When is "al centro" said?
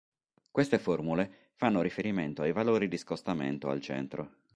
3.69-4.31